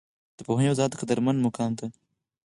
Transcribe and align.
د 0.37 0.39
پوهنې 0.47 0.69
وزارت 0.73 0.93
قدرمن 1.01 1.37
مقام 1.45 1.71
ته 1.79 1.85